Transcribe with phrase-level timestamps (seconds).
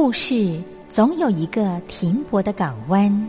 [0.00, 3.28] 故事总有一个停泊的港湾。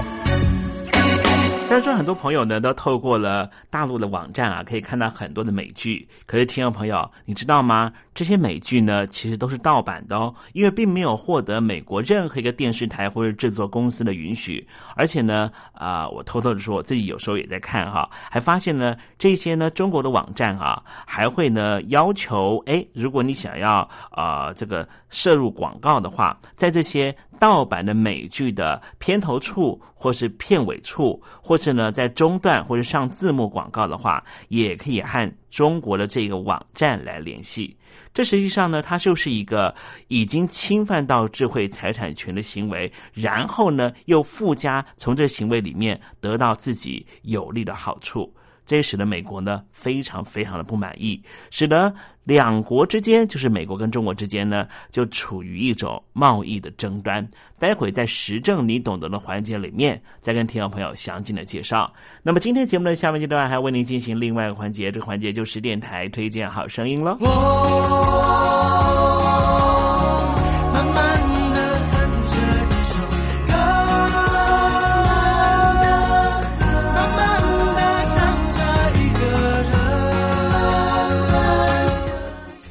[1.71, 7.89] 虽然说很多朋友呢都透过了大陆的网站啊，可以看到很多的美剧，可是听众朋友，你知道吗？
[8.13, 14.67] 这些美剧呢，其实都是盗版的哦，因为并没有获得美国任何一个电视台或者制作公司的允许。
[14.97, 37.75] 而且呢，啊，我偷偷的说，我自己有时候也在看哈，还发现呢，这些呢中国的网站啊，还会呢要求，哎，如果你想要啊这个摄入广告的话，在这些盗版的美剧的片头处或是片尾处，或是呢在中段或者上字幕广告的话，也可以和中国的这个网站来联系。
[38.13, 39.73] 这实际上呢，它就是一个
[40.07, 48.31] 已经侵犯到智慧财产权的行为，然后呢，又附加从这行为里面得到自己有利的好处，
[48.65, 51.93] 这使得美国呢非常非常的不满意，使得
[52.23, 57.27] 两国之间，就是美国跟中国之间呢，就处于一种贸易的争端。
[57.59, 61.91] 待会在时政你懂得的环节里面，再跟听众朋友详尽的介绍。
[62.23, 67.17] 那么今天节目的下半阶段还为您进行另外一个环节，这个环节就是电台推荐好声音喽。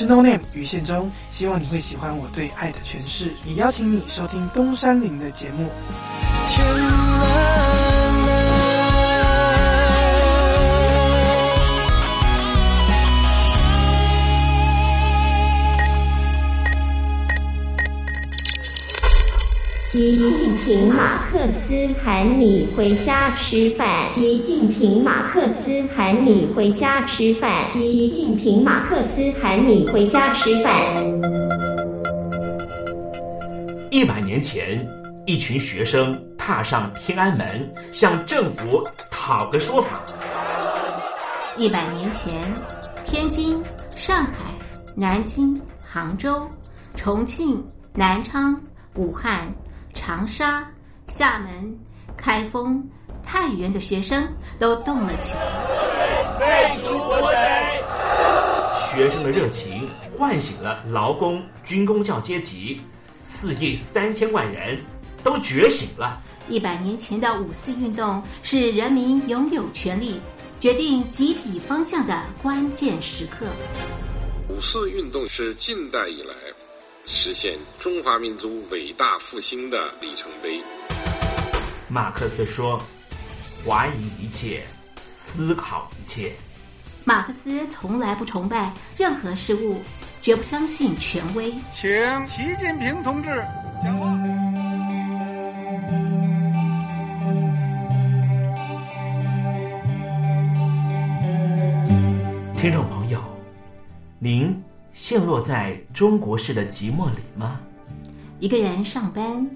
[0.00, 5.70] 是 No Name 于宪忠，希望你会喜欢我对爱的诠释，也邀请你收听东山林的节目。
[6.48, 6.66] 天
[19.92, 24.06] 习近平马克思喊你回家吃饭。
[24.06, 27.64] 习近平马克思喊你回家吃饭。
[27.64, 30.72] 习近平马克思喊你回家吃饭。
[33.90, 34.86] 一百年前，
[35.26, 40.00] 一群学生踏上天安门，向政府讨个说法。
[41.58, 42.40] 一百年前，
[43.04, 43.60] 天津、
[43.96, 44.54] 上海、
[44.94, 46.48] 南京、杭州、
[46.94, 47.60] 重庆、
[47.92, 48.54] 南昌、
[48.94, 49.52] 武汉、
[50.00, 50.66] 长沙、
[51.08, 51.78] 厦门、
[52.16, 52.82] 开封、
[53.22, 54.26] 太原的学生
[54.58, 56.40] 都动了起来。
[56.40, 57.82] 废除国贼！
[58.80, 59.86] 学生的热情
[60.16, 62.80] 唤醒了劳工、军工教阶级，
[63.22, 64.82] 四亿三千万人
[65.22, 66.18] 都觉醒了。
[66.48, 70.18] 一百年前的五四运动是人民拥有权利、
[70.58, 73.44] 决定集体方向的关键时刻。
[74.48, 76.34] 五四运动是近代以来
[77.06, 80.62] 实现中华民族伟大复兴的里程碑。
[81.88, 82.80] 马克思说
[83.66, 84.64] ：“怀疑一切，
[85.10, 86.32] 思考一切。”
[87.04, 89.82] 马克思从来不崇拜任何事物，
[90.20, 91.52] 绝不相信权威。
[91.72, 91.90] 请
[92.28, 93.28] 习近平同志
[93.82, 94.06] 讲话。
[102.56, 103.18] 听众朋友，
[104.18, 107.60] 您陷落在中国式的寂寞里吗？
[108.38, 109.48] 一个人上班，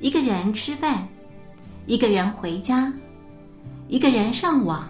[0.00, 1.06] 一个人吃饭，
[1.86, 2.92] 一个人回家，
[3.88, 4.88] 一个人上网，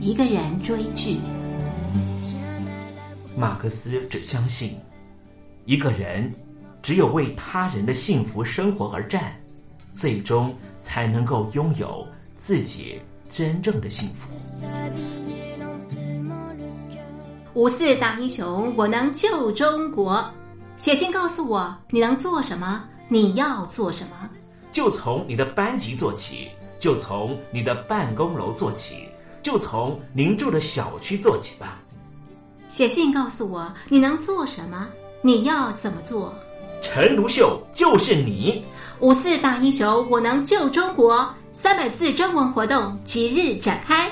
[0.00, 1.18] 一个人追剧。
[3.36, 4.78] 马克思只相信，
[5.64, 6.32] 一个人
[6.82, 9.34] 只有为他人的幸福生活而战，
[9.92, 14.30] 最终才能够拥有自己真正的幸福。
[17.54, 20.28] 五四大英雄，我能救中国。
[20.76, 24.28] 写信告诉我你能做什么，你要做什么。
[24.72, 26.48] 就从你的班级做起，
[26.80, 29.08] 就从你的办公楼做起，
[29.40, 31.78] 就从您住的小区做起吧。
[32.68, 34.88] 写信告诉我你能做什么，
[35.22, 36.34] 你要怎么做。
[36.82, 38.64] 陈独秀就是你，
[38.98, 41.32] 五四大英雄，我能救中国。
[41.52, 44.10] 三百字征文活动即日展开，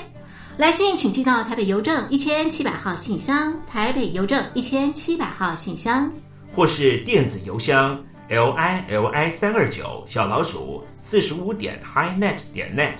[0.55, 6.07] 来信请寄到台北邮政一千七百号信箱，台北邮政一千七百号信箱，
[6.55, 12.99] 或是电子邮箱 l i l i 三二九小老鼠四十五点 highnet 点 net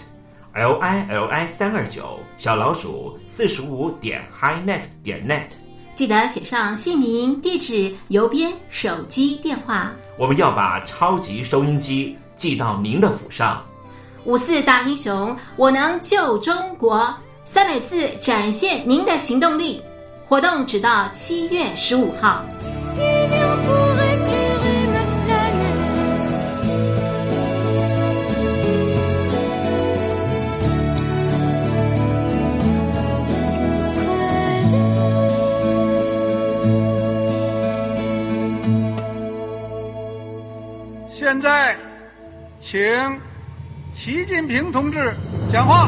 [0.54, 5.56] l i l i 三二九小老鼠四十五点 highnet 点 net。
[5.94, 9.92] 记得写上姓名、地址、邮编、手机电话。
[10.18, 13.64] 我们要把超级收音机寄到您的府上。
[14.26, 17.14] 五四大英雄，我能救中国。
[17.46, 19.84] 三百字展现您的行动力。
[20.28, 22.44] 活动直到七月十五号。
[41.12, 41.76] 现在，
[42.60, 42.80] 请。
[43.96, 45.14] 习近平同志
[45.52, 45.88] 讲话。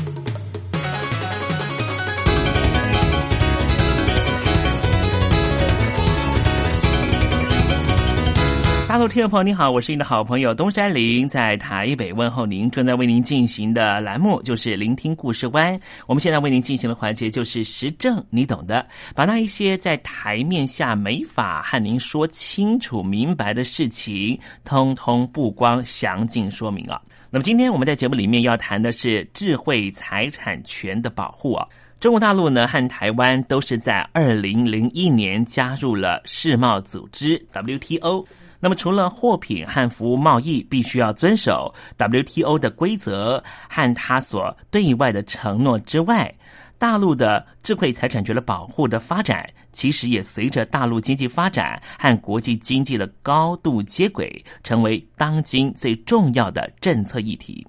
[8.91, 12.69] 大陆听众朋友，你好，我是你的好朋友东山林，在台北问候您。
[12.69, 15.79] 正在为您进行的栏目就是聆听故事湾。
[16.07, 27.01] 我们现在为您进行的环节就是时政，你懂的，把那一些在台面下没法和您说清楚明白的事情，通通不光详尽说明啊。
[27.29, 31.65] 那么今天我们在节目里面要谈的是智慧财产权的保护啊。
[32.01, 38.25] 中国大陆呢和台湾都是在二零零一年加入了世贸组织 WTO。
[38.63, 46.33] 那么，除了货品和服务贸易必须要遵守 WTO 的规则和它所对外的承诺之外，
[46.77, 57.65] 大陆的智慧财产权的保护的发展，其实也随着大陆经济发展和国际经济的高度接轨，成为当今最重要的政策议题。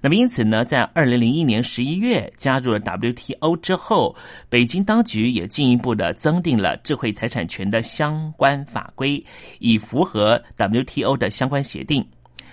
[0.00, 4.14] 那么，因此呢，在二零零一年十一月加入了 WTO 之后，
[4.48, 9.24] 北京当局也进一步的增订了智慧财产权的相关法规，
[9.58, 12.06] 以符合 WTO 的相关协定。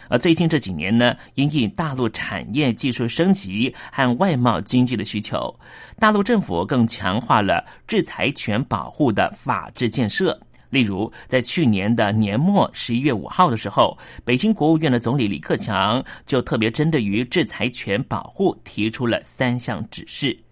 [0.07, 5.59] 而最近这几年呢，因应大陆产业技术升级和外贸经济的需求，
[5.99, 10.39] 大陆政府更强化了制裁权保护的法治建设。
[10.69, 20.44] 例如，在去年的年末十一月五号的时候，北京国务院的总理李克强就特别针对于制裁权保护提出了三项指示。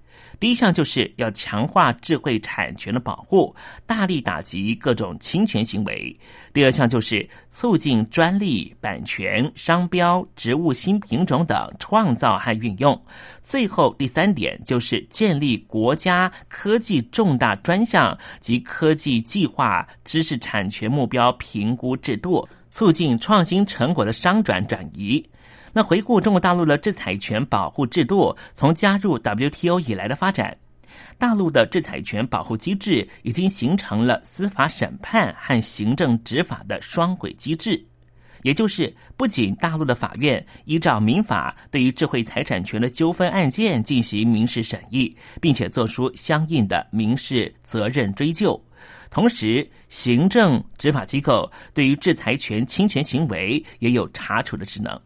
[0.43, 6.13] 第一项就是要强化智慧产权的保护，大力打击各种侵权行为；
[6.51, 12.93] 第二项就是促进专利、版权、商标、植物新品种等创造和运用；
[13.41, 25.25] 最后第三点就是建立国家科技重大专项及科技计划知识产权目标评估制度，促进创新成果的商转转移。
[25.75, 30.55] 那回顾中国大陆的制裁权保护制度，从加入 WTO 以来的发展，
[31.17, 37.83] 大陆的制裁权保护机制已经形成了司法审判和行政执法的双轨机制。
[38.43, 48.61] 也就是，不仅大陆的法院依照民法对于智慧财产权的纠纷案件进行民事审议，并且做出相应的民事责任追究，
[49.09, 55.01] 同时行政执法机构对于制裁权侵权行为也有查处的职能。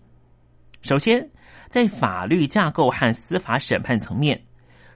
[0.82, 1.30] 首先，
[1.68, 4.42] 在法律架构和司法审判层面，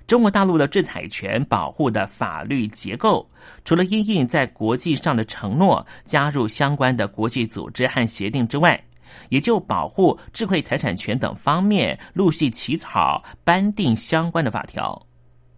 [0.08, 3.28] 中国大陆的制裁权保护的法律结构，
[3.66, 8.82] 除了因应在国际上的承诺，加入相关的国际组织和协定之外，
[9.30, 15.08] 也就保护智慧财产权等方面陆续起草颁定相关的法条。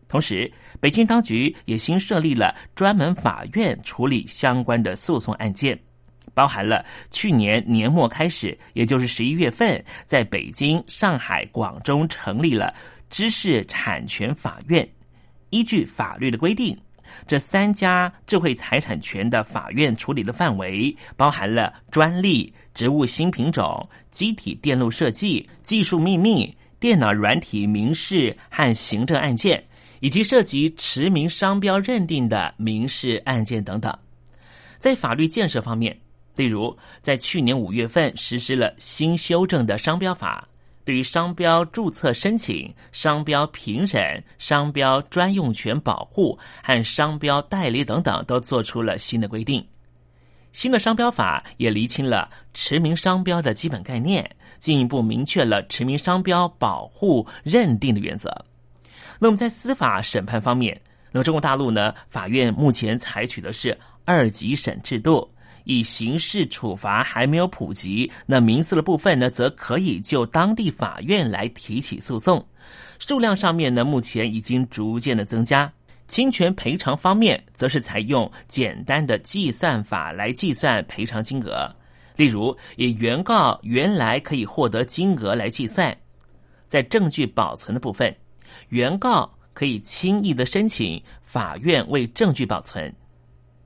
[0.08, 5.80] 同时，北京当局也新设立了专门法院处理相关的诉讼案件。
[6.34, 12.74] 包含了去年年末开始，也就是十一月份，在北京、上海、广州成立了
[13.10, 14.88] 知识产权法院。
[15.50, 16.75] 依据法律的规定，
[17.28, 29.63] 这三家智慧财产权的法院处理的范围包含了专利、植物新品种、机体电路设计、技术秘密、电脑软体民事和行政案件，
[30.00, 33.96] 以及涉及驰名商标认定的民事案件等等。
[34.80, 35.96] 在法律建设方面，
[36.36, 40.48] 例如，在去年五月份实施了新修正的商标法，
[40.84, 49.66] 对于商标注册申请、商标评审、商标专用权保护和商标代理等等，都做出了新的规定。
[50.52, 58.46] 新的商标法也厘清了驰名商标的基本概念，进一步明确了驰名商标保护认定的原则。
[59.20, 60.80] 那么，在司法审判方面，
[61.12, 61.94] 那么中国大陆呢？
[62.10, 63.75] 法院目前采取的是
[64.06, 65.33] 二级审制度。
[65.63, 72.46] 以刑事处罚还没有普及，那民事的部分呢，则可以就当地法院来提起诉讼。
[73.00, 75.72] 数量上面呢，目前已经逐渐的增加。
[76.08, 81.74] 侵权赔偿方面，则是采用简单的计算法来计算赔偿金额，
[82.18, 85.96] 例如以原告原来可以获得金额来计算。
[86.68, 88.16] 在证据保存的部分，
[88.70, 92.94] 原告可以轻易的申请法院为证据保存。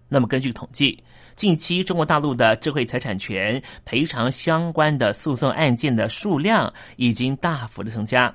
[0.08, 1.04] 那么根据统计。
[1.36, 8.34] 近期，中国大陆的智慧财产权赔偿相关的诉讼案件的数量已经大幅的增加，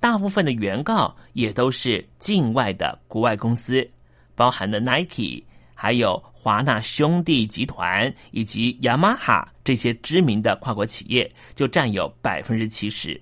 [0.00, 3.88] 大部分的原告也都是境外的国外公司，
[4.34, 13.20] 包含了 Nike、还有华纳兄弟集团以及雅马哈这些知名的跨国企业，就占有百分之七十。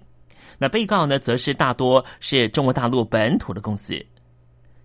[0.56, 4.02] 那被告呢，则是大多是中国大陆本土的公司。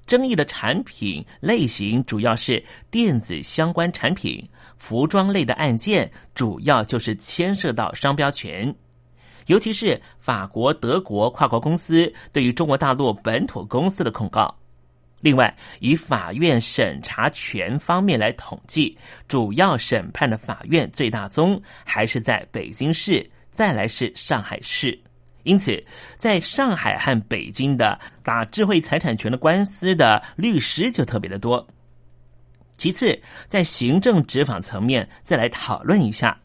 [0.05, 8.75] 争议的产品类型主要是电子相关产品，服装类的案件主要就是牵涉到商标权，
[9.47, 14.55] 尤其是法国、德国跨国公司对于中国大陆本土公司的控告。
[15.21, 18.95] 另外，以法院审查权方面来统计，
[19.27, 24.99] 主要审判的法院最大宗还是在北京市，再来是上海市。
[25.45, 25.81] 因此，
[26.17, 31.65] 在上海和北京的打智慧财产权的官司的律师就特别的多。
[32.77, 36.37] 其次，在行政执法层面，再来讨论一下，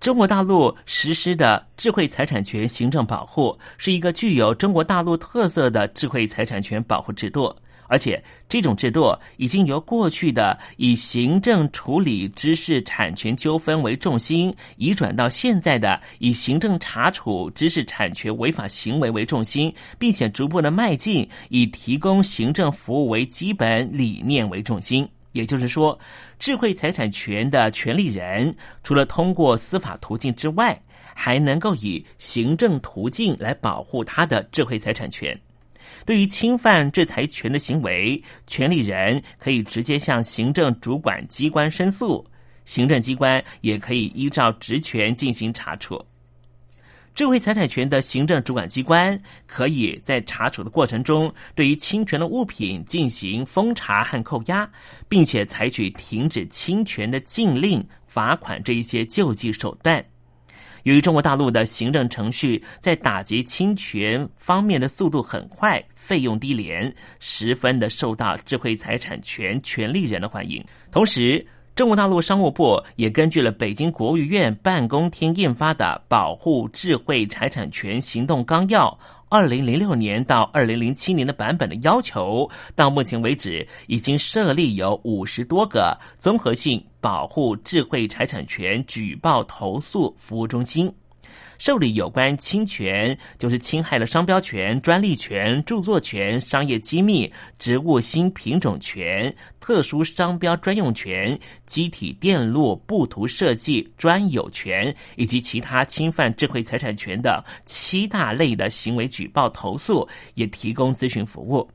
[0.00, 7.54] 中国大陆实施的智慧财产权行政保护是一个具有中国大陆特色的智慧财产权保护制度。
[7.90, 25.08] 而且，这种制度已经由过去的以行政处理知识产权纠纷为重心，移转到现在的以行政查处知识产权违法行为为重心，并且逐步的迈进以提供行政服务为基本理念为重心。
[25.32, 25.98] 也就是说，
[26.38, 30.80] 智慧财产权的权利人，除了通过司法途径之外，
[31.12, 35.36] 还能够以行政途径来保护他的智慧财产权。
[36.10, 42.26] 对于侵犯制裁权的行为，权利人可以直接向行政主管机关申诉，
[42.64, 46.04] 行政机关也可以依照职权进行查处。
[47.14, 54.68] 智慧财产权的行政主管机关可以在查处的过程中，对于侵权的物品进行封查和扣押，
[55.08, 60.04] 并且采取停止侵权的禁令、罚款这一些救济手段。
[60.84, 70.64] 由于中国大陆的行政程序在打击侵权方面的速度很快，费用低廉，十分的受到智慧财产权权利人的欢迎。
[70.90, 78.86] 同时，中国大陆商务部也根据了北京国务院办公厅印发的《保护智慧财产权行动纲要》。
[79.32, 90.92] 二零零六年到二零零七年的版本的要求，到目前为止已经设立有五十多个综合性保护智慧财产权举报投诉服务中心。
[91.58, 111.70] 受理有关侵权，就是侵害了商标权、专利权、著作权、商业机密、植物新品种权、特殊商标专用权、机体电路布图设计专有权以及其他侵犯智慧财产权的七大类的行为举报投诉，也提供咨询服务。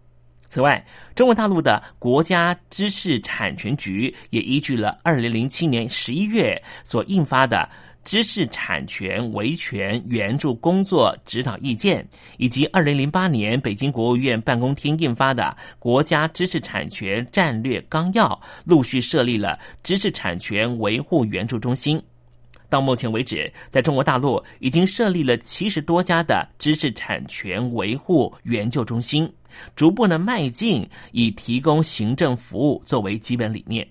[0.55, 0.81] 此外，
[1.15, 7.67] 中国大陆的国家知识产权局也依据了二零零七年十一月所印发的。
[8.05, 15.43] 知识产权维权援助工作指导意见，以及二零零八年北京国务院办公厅印发的
[15.77, 18.29] 《国家知识产权战略纲要》，
[18.63, 22.01] 陆续设立了知识产权维护援助中心。
[22.69, 29.31] 到目前为止，在中国大陆已经设立了七十多家的知识产权维护援救中心，
[29.75, 33.87] 逐步的迈进以提供行政服务作为基本理念。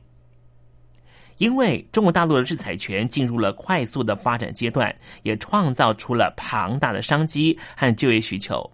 [1.38, 8.70] 因为中国大陆的制裁权进入了快速的发展阶段，也创造出了庞大的商机和就业需求。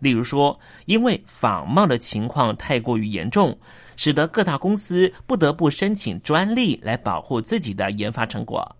[0.00, 3.56] 例如说，因为仿冒的情况太过于严重，
[3.96, 8.76] 使得各大公司不得不申请专利来保护自己的研发成果。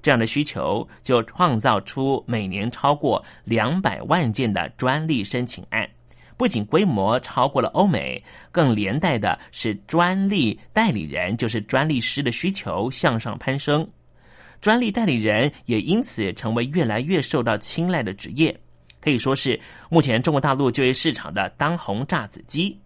[0.00, 5.86] 这样的需求就创造出每年超过两百万件的专利申请案。
[6.38, 8.22] 不仅规模超过了欧美，
[8.52, 13.86] 更连带的是专利代理人，就是专利师的需求向上攀升，
[14.60, 18.56] 专利代理人也因此成为越来越受到青睐的职业，
[19.00, 22.80] 可以说是目前中国大陆就业市场的当红炸子鸡。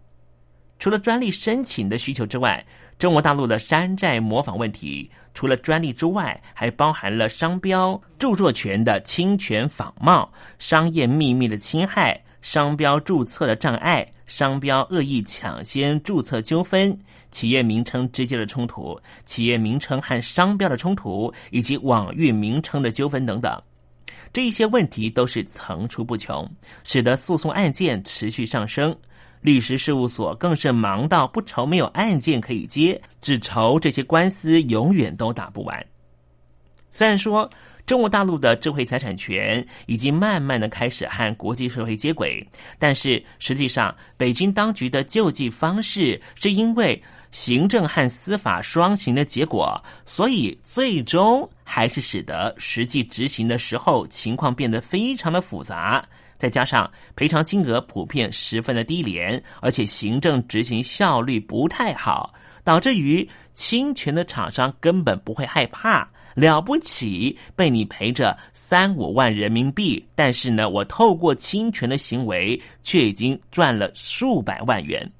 [0.79, 2.65] 除了专利申请的需求之外，
[2.97, 12.22] 中国大陆的山寨模仿问题，除了专利之外，还包含了商标、著作权的侵权仿冒、商业秘密的侵害。
[12.43, 16.99] 商标注册的障碍、商标恶意抢先注册纠纷、
[17.31, 23.63] 企业名称之间的冲突、企业名称和商标的冲突，以及网域名称的纠纷等等，
[24.33, 26.45] 这一些问题都是层出不穷，
[26.83, 28.93] 使得诉讼案件持续上升。
[29.39, 35.85] 律师事务所更是忙到不愁没有案件可以接，只愁这些官司永远都打不完。
[36.91, 37.49] 虽然说。
[37.85, 42.45] 中国大陆的智慧财产权已经慢慢的开始和国际社会接轨，
[42.79, 56.07] 但是实际上，北京当局的救济方式是因为行政和司法双行的结果，所以最终还是使得实际执行的时候情况变得非常的复杂。
[56.37, 66.09] 再加上赔偿金额普遍十分的低廉，而且行政执行效率不太好，导致于侵权的厂商根本不会害怕。
[66.33, 75.11] 了不起，被你赔着三五万人民币，但是呢，我透过侵权的行为，却已经赚了数百万元。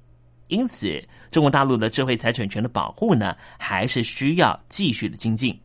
[0.48, 5.60] 因此，中国大陆的智慧财产权的保护呢，还是需要继续的精进。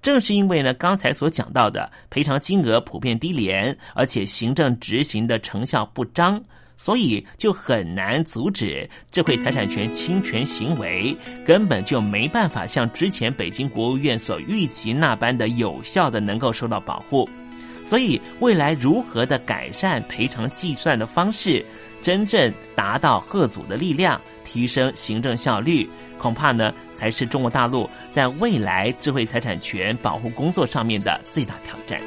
[0.00, 6.42] 正是因为呢，刚才所讲到的赔偿金额普遍低廉，而且行政执行的成效不彰。
[6.76, 17.28] 所以就很难阻止智慧财产权侵权行为，根本就没办法像之前北京国务院所预期那般的有效的能够受到保护。
[17.84, 21.64] 所以未来如何的改善赔偿计算的方式，
[22.00, 32.00] 真正达到贺阻的力量，提升行政效率，恐怕呢才是中国大陆在未来智慧财产权保护工作上面的最大挑战。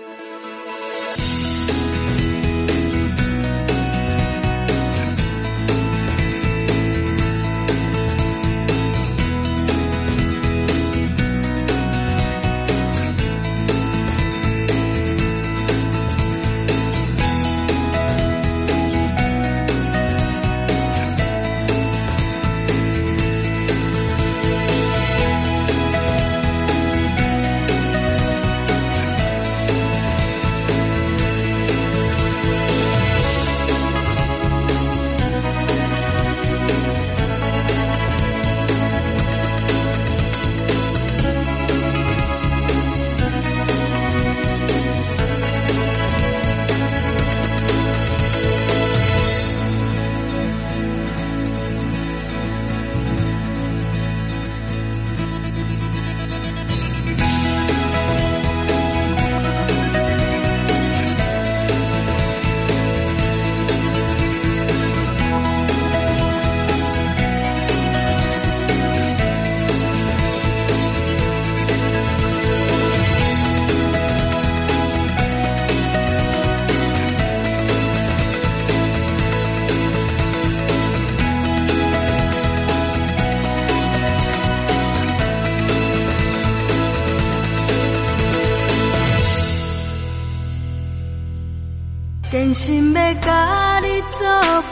[92.55, 94.19] 心要甲你作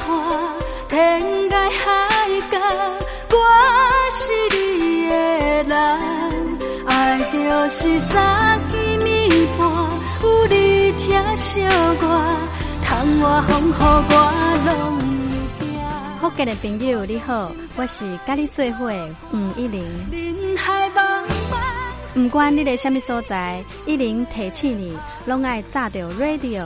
[0.08, 0.10] 伴，
[0.90, 1.92] 天涯海
[2.50, 2.58] 角，
[3.30, 3.38] 我
[4.12, 4.22] 是
[4.56, 5.14] 你的
[5.64, 5.74] 人。
[6.88, 7.38] 爱就
[7.70, 9.62] 是三更暝半，
[10.24, 11.62] 有你疼惜
[12.02, 12.04] 我，
[12.84, 14.14] 窗外风雨我
[14.66, 14.72] 拢
[15.60, 15.68] 会惊。
[16.22, 18.90] 福建的朋友你好，我是甲你做伙
[19.30, 19.84] 黄一玲。
[20.10, 21.60] 人海茫茫。
[22.16, 26.66] 不管你在什么所在，一零提醒你，拢爱炸着 radio，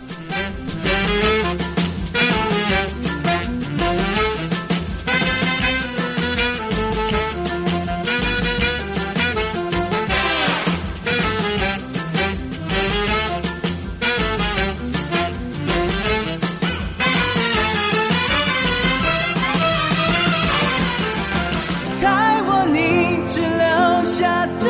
[22.01, 24.65] 该我你只留下这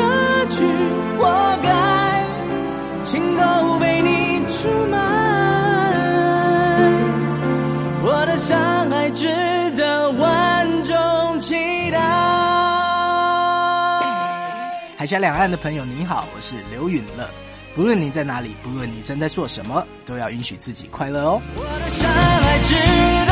[0.50, 0.62] 句
[1.18, 1.72] 活该，
[3.02, 4.98] 情都被你出卖，
[8.02, 9.26] 我的伤害值
[9.76, 11.54] 得万众期
[11.90, 11.98] 待。
[14.98, 17.26] 海峡两岸的朋友，你好，我是刘允乐。
[17.74, 21.40] 不论你在哪里，不论你正在做什么，都要允许自己快乐哦。
[21.56, 22.74] 我的伤害值
[23.26, 23.31] 得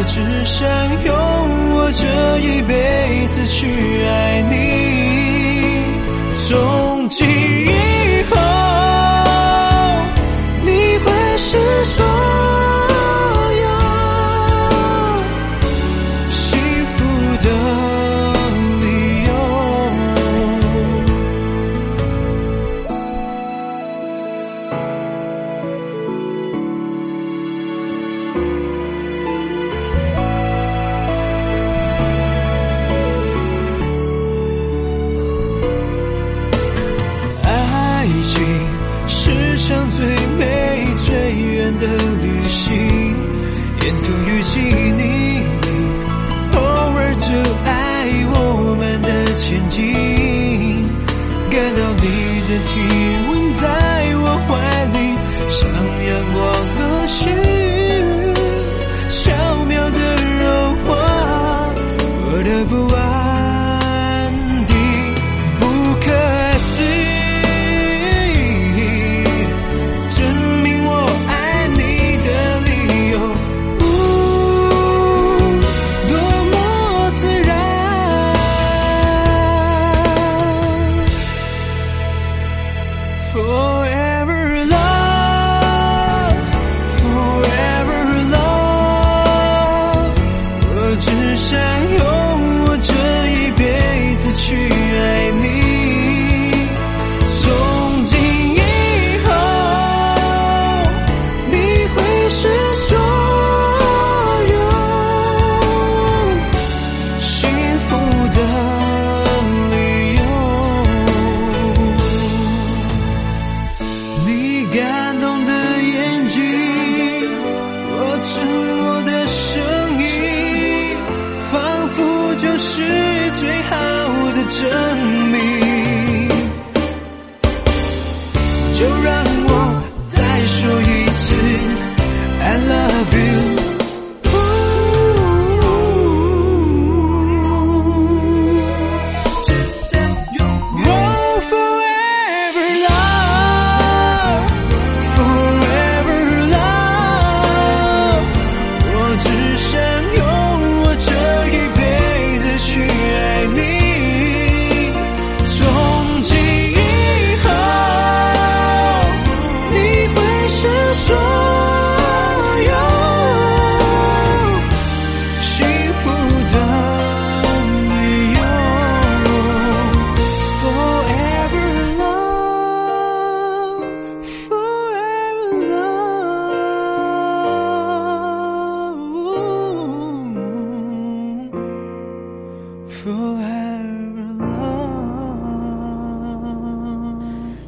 [0.00, 0.66] 我只想
[1.04, 1.14] 用
[1.74, 3.66] 我这一辈子去
[4.06, 4.56] 爱你，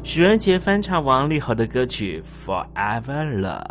[0.03, 3.63] 许仁杰翻唱王力宏的歌曲《Forever Love》。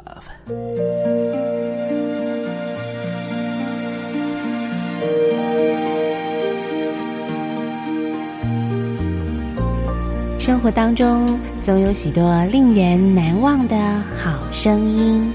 [10.41, 13.77] 生活当中总有许多令人难忘的
[14.19, 15.33] 好声音。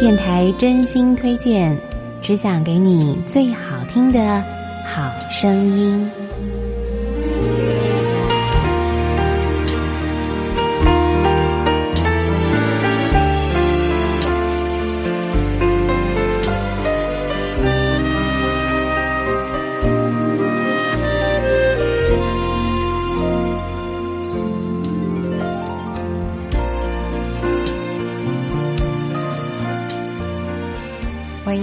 [0.00, 1.76] 电台真心推荐，
[2.22, 4.42] 只想给你最好听的
[4.86, 6.10] 好声音。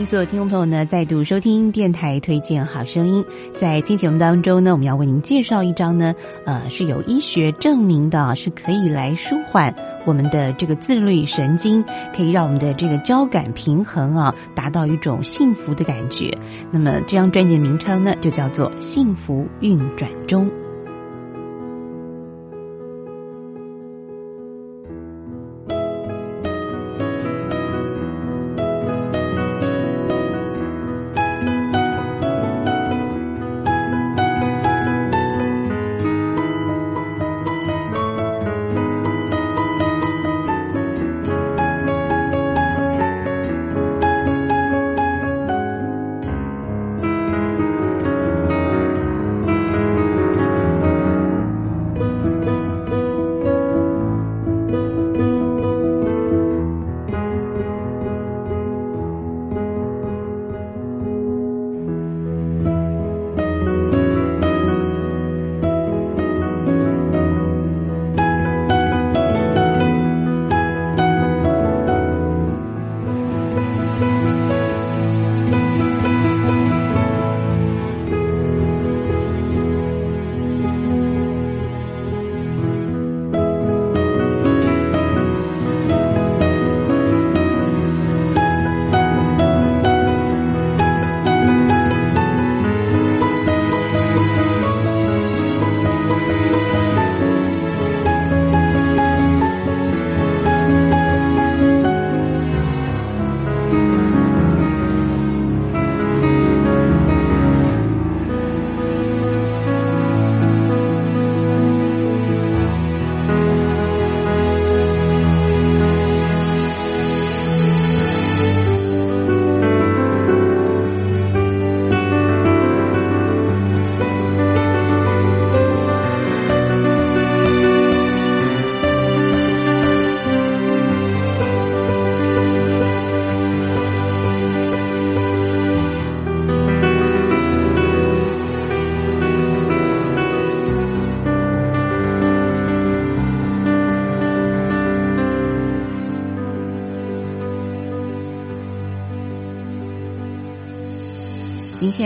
[0.08, 3.26] 所有听众朋友呢，再度收听电台推荐好声音。
[3.54, 6.16] 在今天节目当中呢，我们要为您介绍一张呢，
[6.46, 11.84] 呃，是有医学证明的，是可以来舒缓我们的这个自律神经，
[12.16, 16.32] 可以让我们的这个交感平衡啊，达到一种幸福的感觉。
[16.72, 20.50] 那么这张专辑的名称呢，就叫做《幸福运转中》。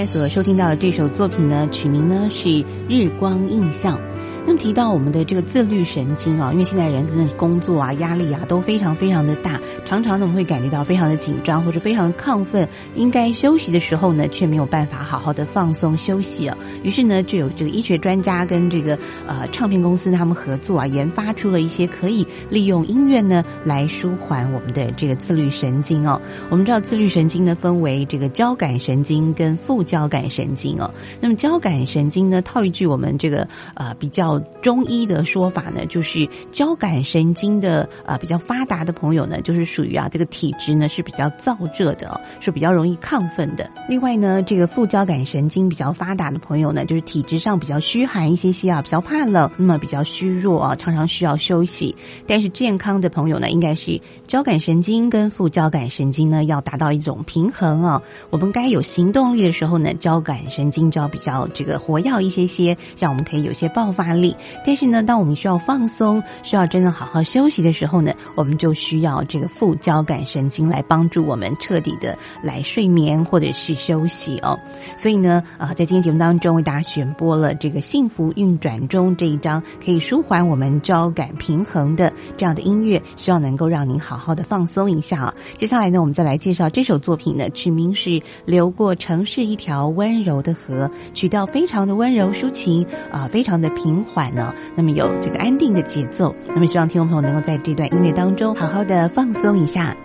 [0.06, 2.47] 所收听到的这首作品呢，曲名呢是
[2.89, 3.97] 《日光印象》。
[4.43, 16.57] 那么提到我们的这个自律神经啊，因为现在人可能工作啊、压力啊都非常非常的大，常常呢我们会感觉到非常的紧张或者非常的亢奋，应该休息的时候呢，却没有办法好好的放松休息啊。
[16.81, 26.19] 于是呢，就有这个医学专家跟这个呃唱片公司他们合作啊，研发出了一些可以利用音乐呢来舒缓我们的这个自律神经哦。
[26.49, 30.91] 我们知道自律神经呢分为这个交感神经跟副交感神经哦。
[31.19, 34.30] 那么交感神经呢，套一句我们这个呃比较。
[34.61, 43.69] 中医的说法呢，就是交感神经的啊比较发达的朋友呢，就是属于啊这个体质呢是比较燥热的，是比较容易亢奋的。
[43.89, 51.95] 另外呢，这个副交感神经比较发达的朋友呢，就是体质上比较虚寒一些些啊，比较怕冷，那么比较虚弱啊，常常需要休息。
[52.27, 58.01] 但是健康的朋友呢，应该是交感神经跟副交感神经呢要达到一种平衡啊。
[58.29, 64.20] 我们该有行动力的时候呢，交感神经就要比较这个活跃一些些，让我们可以有些爆发力。
[64.22, 74.57] 力但是呢，当我们需要放松、需要真的好好休息的时候呢，我们就需要这个副交感神经来帮助我们彻底的来睡眠或者是休息哦。
[74.95, 85.34] 所以呢，啊，在今天节目当中为大家选播了这个《幸福运转中》这一章，可以舒缓我们交感平衡的这样的音乐，希望能够让您好好的放松一下啊。
[85.57, 88.09] 接下来呢，我们再来介绍这首作品呢，曲名是
[88.45, 94.34] 《流过城市一条温柔的河》，曲调非常的温柔抒情啊，非常的平缓。
[94.34, 99.95] 呢，那么有这个安定的节奏，那么希望听众朋友能够在这段音乐当中好好的放松一下。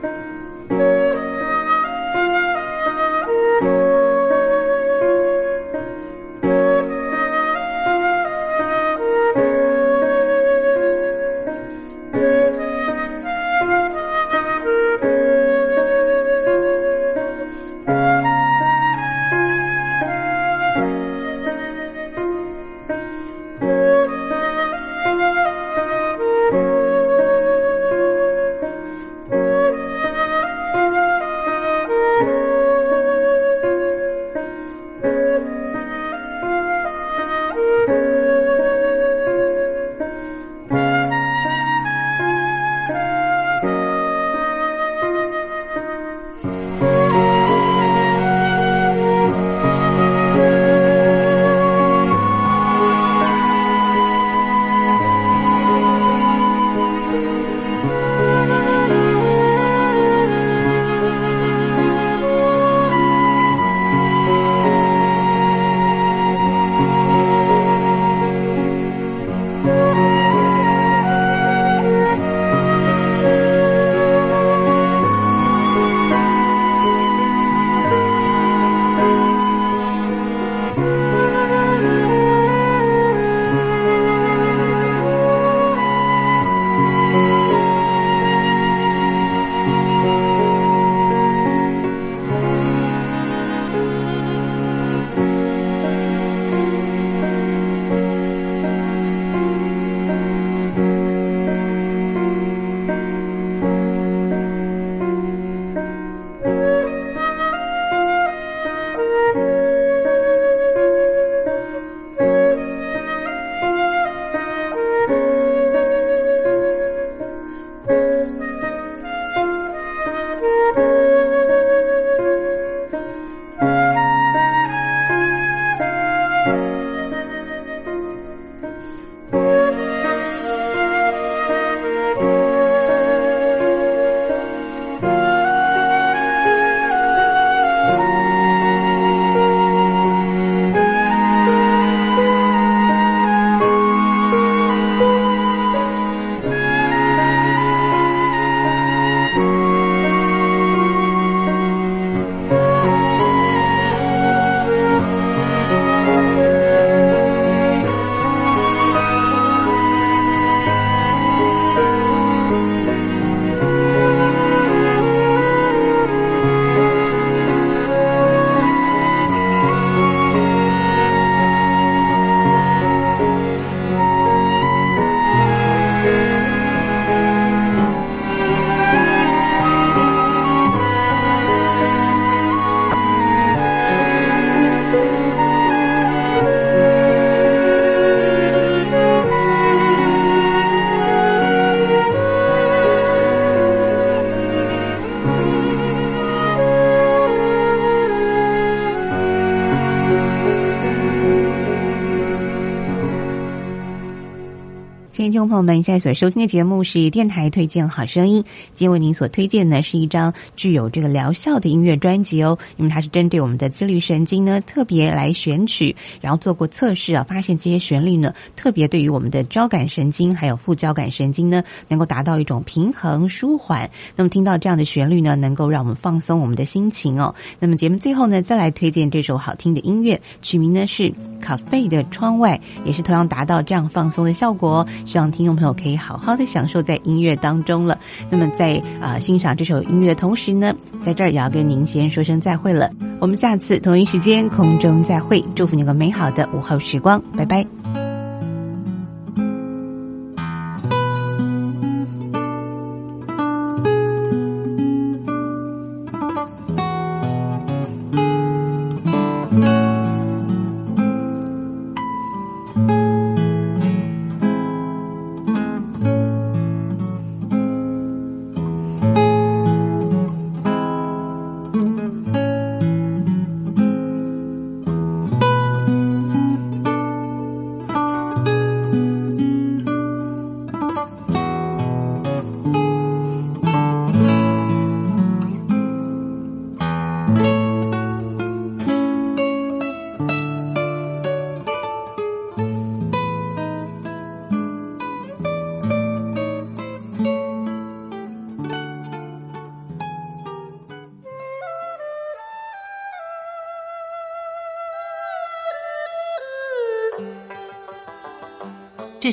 [205.57, 208.45] 朋友们，现在所收听的节目是电台推荐好声音。
[208.75, 223.89] 今天为您所推荐的是一张具有这个疗效的音乐专辑哦，因为它是针对我们的自律神经呢特别来选取，然后做过测试啊，发现这些旋律呢特别对于我们的交感神经还有副交感神经呢能够达到一种平衡舒缓。
[224.15, 227.35] 那么听到这样的旋律呢，能够让我们放松我们的心情哦。
[227.59, 231.05] 那么节目最后呢，再来推荐这首好听的音乐，曲名呢是
[231.41, 234.87] 《咖啡的窗外》，也是同样达到这样放松的效果哦。
[235.07, 237.97] 希望听听众朋友可以好好的享受在音乐当中了。
[238.29, 240.75] 那么在啊、欣赏这首音乐的同时呢，
[241.05, 242.91] 在这儿也要跟您先说声再会了。
[243.21, 248.06] 我们下次同一时间空中再会，祝福你个美好的午后时光，拜拜。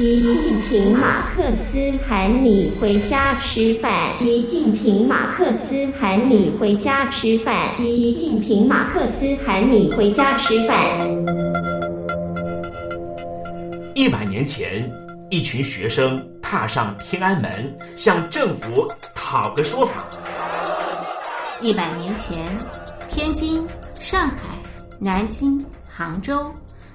[0.00, 4.08] 习近平马克思喊你回家吃饭。
[4.08, 7.68] 习近平马克思喊你回家吃饭。
[7.68, 10.76] 习近平马克思喊你回家吃饭。
[13.94, 14.90] 一百年前，
[15.28, 20.06] 一群学生踏上天安门，向政府讨个说法。
[21.60, 22.56] 一百年前，
[23.10, 23.62] 天津、
[23.98, 24.46] 上海、
[24.98, 26.50] 南京、杭州、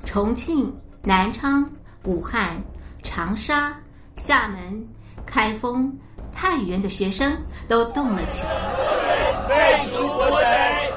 [0.05, 1.69] 重庆、南昌、
[2.05, 2.59] 武汉。
[3.05, 3.73] 长沙、
[4.17, 4.85] 厦门、
[5.25, 5.95] 开封、
[6.33, 7.37] 太原的学生
[7.67, 9.47] 都动了起来。
[9.47, 10.91] 废除国贼！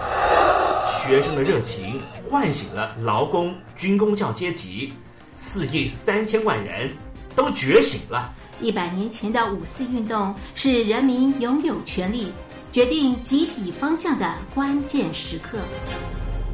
[1.03, 4.93] 学生的热情唤醒了劳工、军工教阶级，
[5.37, 6.91] 四亿三千万人
[7.37, 8.35] 都觉醒了。
[8.61, 12.33] 一百年前的五四运动是人民拥有权利、
[12.73, 15.59] 决定集体方向的关键时刻。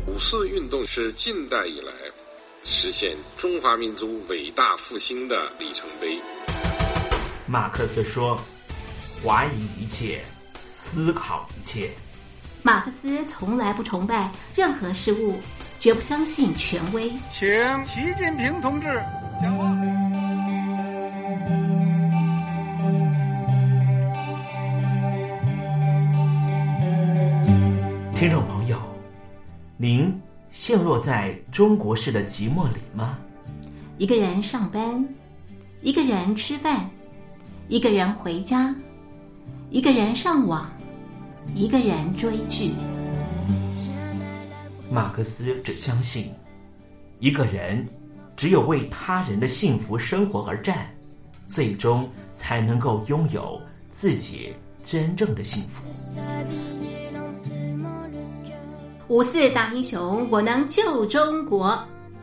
[0.06, 1.92] 五四运动是近代以来。
[2.64, 6.18] 实现中华民族伟大复兴的里程碑。
[7.46, 8.40] 马克思说
[9.22, 10.24] 怀疑一切
[10.70, 11.90] 思考一切
[12.62, 15.38] 马克思从来不崇拜任何事物
[15.78, 17.12] 绝不相信权威。
[17.30, 17.46] 请
[17.86, 18.88] 习近平同志
[19.42, 19.64] 讲话。
[28.14, 28.78] 听众朋友
[29.76, 30.18] 您
[30.54, 33.18] 陷落在中国式的寂寞里吗？
[33.98, 35.04] 一个人上班，
[35.82, 36.88] 一个人吃饭，
[37.66, 38.72] 一个人回家，
[39.70, 40.72] 一个人上网，
[41.56, 42.72] 一个人追剧。
[44.88, 46.32] 马克思只相信，
[47.18, 47.84] 一个人
[48.36, 50.86] 只有为他人的幸福生活而战，
[51.48, 55.82] 最终才能够拥有自己真正的幸福。
[59.08, 61.78] 五四大英雄，我能救中国。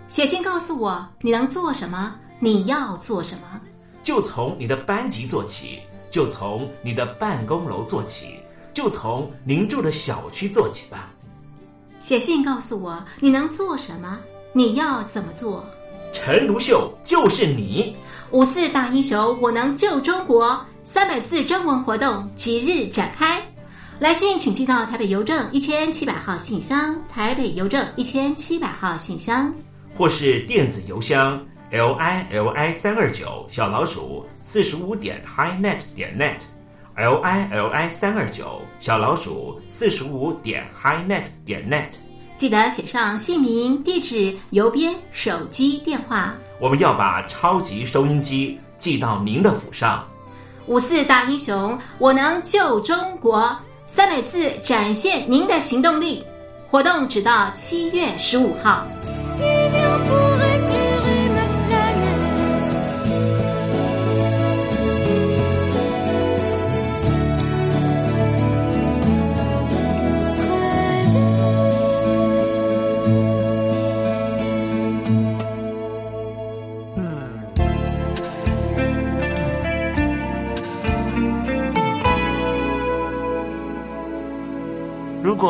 [0.08, 3.62] 写信告诉我你能做什么，你要做什么。
[4.04, 5.80] 就从你的班级做起，
[6.10, 8.40] 就从你的办公楼做起，
[8.74, 11.10] 就从您住的小区做起吧。
[12.00, 14.18] 写信告诉我你能做什么，
[14.52, 15.64] 你要怎么做。
[16.12, 17.96] 陈独秀就是你。
[18.32, 20.60] 五四大英雄，我能救中国。
[20.84, 23.42] 三百字征文活动即日展开。
[24.02, 29.54] 来信请寄到台北邮政一千七百号信箱，台北邮政一千七百号信箱，
[29.96, 31.40] 或是电子邮箱
[31.70, 41.92] l i l i 三二九小老鼠四十五点 highnet 点 net，l i l i 三二九小老鼠四十五点 highnet 点 net。
[42.38, 46.34] 记得写上姓名、地址、邮编、手机电话。
[46.60, 50.04] 我们要把超级收音机寄到您的府上。
[50.66, 53.56] 五四大英雄，我能救中国。
[53.94, 56.26] 三百次展现您的行动力，
[56.70, 58.88] 活动只到七月十五号。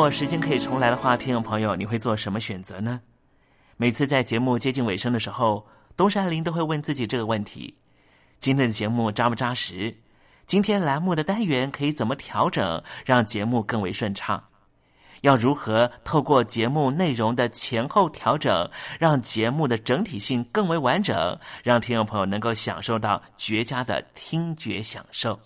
[0.02, 3.00] 如果时间可以重来的话，听众朋友，你会做什么选择呢？
[3.76, 5.64] 每次在节目接近尾声的时候，
[5.96, 7.78] 东山林都会问自己这个问题：
[8.40, 9.96] 今天的节目扎不扎实？
[10.44, 14.42] 今天栏目的单元可以怎么调整，让节目更为顺畅？
[15.20, 25.38] 要如何透过节目内容的前后调整，让节目的整体性更为完整，让听众朋友能够享受到绝佳的听觉享受？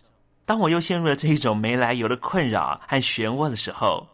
[0.47, 4.09] 当我又陷入了这一种没来由的困扰和漩涡的时候，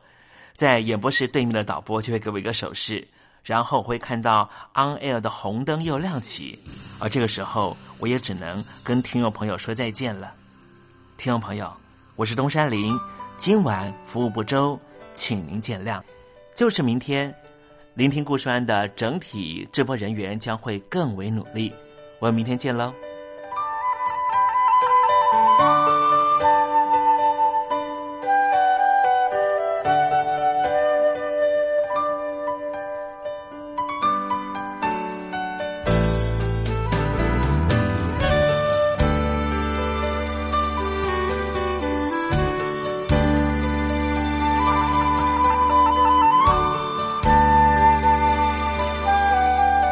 [0.55, 3.07] 在演播室对面的导播就会给我一个手势，
[3.43, 6.59] 然后我会看到 on air 的红灯又亮起，
[6.99, 10.35] 而这个时候我也只能跟听众朋友说再见了。
[11.17, 11.73] 听众朋友，
[12.17, 12.99] 我是东山林，
[13.37, 14.79] 今晚服务不周，
[15.15, 16.01] 请您见谅。
[16.55, 17.35] 就是明天，
[17.95, 21.73] 聆听故事安的整体直播人员将会更为努力。
[22.19, 22.93] 我们明天见喽。